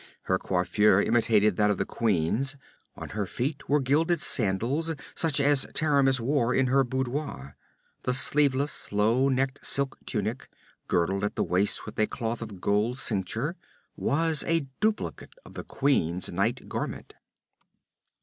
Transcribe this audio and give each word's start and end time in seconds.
Her 0.23 0.39
coiffure 0.39 0.99
imitated 0.99 1.57
that 1.57 1.69
of 1.69 1.77
the 1.77 1.85
queen's, 1.85 2.55
on 2.95 3.09
her 3.09 3.27
feet 3.27 3.69
were 3.69 3.79
gilded 3.79 4.19
sandals 4.19 4.95
such 5.13 5.39
as 5.39 5.67
Taramis 5.75 6.19
wore 6.19 6.55
in 6.55 6.65
her 6.65 6.83
boudoir. 6.83 7.55
The 8.01 8.13
sleeveless, 8.15 8.91
low 8.91 9.29
necked 9.29 9.63
silk 9.63 9.99
tunic, 10.07 10.49
girdled 10.87 11.23
at 11.23 11.35
the 11.35 11.43
waist 11.43 11.85
with 11.85 11.99
a 11.99 12.07
cloth 12.07 12.41
of 12.41 12.59
gold 12.59 12.97
cincture, 12.97 13.55
was 13.95 14.43
a 14.47 14.65
duplicate 14.79 15.35
of 15.45 15.53
the 15.53 15.63
queen's 15.63 16.31
night 16.31 16.67
garment. 16.67 17.13